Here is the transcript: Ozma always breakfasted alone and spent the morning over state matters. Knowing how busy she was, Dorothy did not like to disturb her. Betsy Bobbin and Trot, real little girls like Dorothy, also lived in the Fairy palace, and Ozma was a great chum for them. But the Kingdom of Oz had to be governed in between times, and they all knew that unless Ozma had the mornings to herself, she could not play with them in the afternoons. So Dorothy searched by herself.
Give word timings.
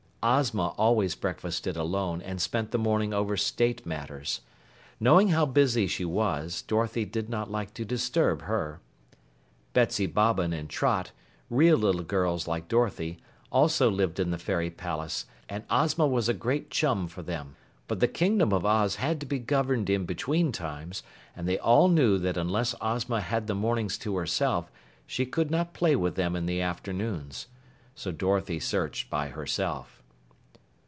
Ozma 0.23 0.75
always 0.77 1.15
breakfasted 1.15 1.75
alone 1.75 2.21
and 2.21 2.39
spent 2.39 2.69
the 2.69 2.77
morning 2.77 3.11
over 3.11 3.35
state 3.35 3.87
matters. 3.87 4.41
Knowing 4.99 5.29
how 5.29 5.47
busy 5.47 5.87
she 5.87 6.05
was, 6.05 6.61
Dorothy 6.61 7.05
did 7.05 7.27
not 7.27 7.49
like 7.49 7.73
to 7.73 7.83
disturb 7.83 8.43
her. 8.43 8.81
Betsy 9.73 10.05
Bobbin 10.05 10.53
and 10.53 10.69
Trot, 10.69 11.09
real 11.49 11.75
little 11.75 12.03
girls 12.03 12.47
like 12.47 12.67
Dorothy, 12.67 13.17
also 13.51 13.89
lived 13.89 14.19
in 14.19 14.29
the 14.29 14.37
Fairy 14.37 14.69
palace, 14.69 15.25
and 15.49 15.63
Ozma 15.71 16.05
was 16.05 16.29
a 16.29 16.35
great 16.35 16.69
chum 16.69 17.07
for 17.07 17.23
them. 17.23 17.55
But 17.87 17.99
the 17.99 18.07
Kingdom 18.07 18.53
of 18.53 18.63
Oz 18.63 18.97
had 18.97 19.19
to 19.21 19.25
be 19.25 19.39
governed 19.39 19.89
in 19.89 20.05
between 20.05 20.51
times, 20.51 21.01
and 21.35 21.47
they 21.47 21.57
all 21.57 21.87
knew 21.87 22.19
that 22.19 22.37
unless 22.37 22.75
Ozma 22.79 23.21
had 23.21 23.47
the 23.47 23.55
mornings 23.55 23.97
to 23.97 24.15
herself, 24.17 24.71
she 25.07 25.25
could 25.25 25.49
not 25.49 25.73
play 25.73 25.95
with 25.95 26.13
them 26.13 26.35
in 26.35 26.45
the 26.45 26.61
afternoons. 26.61 27.47
So 27.95 28.11
Dorothy 28.11 28.59
searched 28.59 29.09
by 29.09 29.29
herself. 29.29 29.97